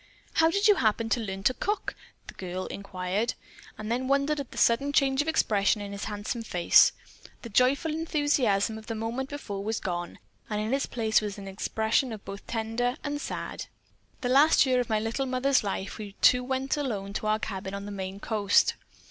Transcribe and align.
"How 0.33 0.49
did 0.49 0.67
you 0.67 0.77
happen 0.77 1.09
to 1.09 1.19
learn 1.19 1.41
how 1.41 1.43
to 1.43 1.53
cook?" 1.53 1.93
the 2.25 2.33
girl 2.33 2.65
inquired, 2.65 3.35
and 3.77 3.91
then 3.91 4.07
wondered 4.07 4.39
at 4.39 4.49
the 4.49 4.57
sudden 4.57 4.91
change 4.91 5.21
of 5.21 5.27
expression 5.27 5.79
in 5.79 5.91
his 5.91 6.05
handsome 6.05 6.41
face. 6.41 6.91
The 7.43 7.49
joyful 7.49 7.91
enthusiasm 7.91 8.79
of 8.79 8.87
the 8.87 8.95
moment 8.95 9.29
before 9.29 9.63
was 9.63 9.79
gone 9.79 10.17
and 10.49 10.59
in 10.59 10.73
its 10.73 10.87
place 10.87 11.21
was 11.21 11.37
an 11.37 11.47
expression 11.47 12.19
both 12.25 12.47
tender 12.47 12.97
and 13.03 13.21
sad. 13.21 13.67
"The 14.21 14.29
last 14.29 14.65
year 14.65 14.79
of 14.79 14.89
my 14.89 14.99
little 14.99 15.27
mother's 15.27 15.63
life 15.63 15.99
we 15.99 16.13
two 16.19 16.43
went 16.43 16.77
alone 16.77 17.13
to 17.13 17.27
our 17.27 17.37
cabin 17.37 17.75
on 17.75 17.85
the 17.85 17.91
Maine 17.91 18.19
coast. 18.19 18.73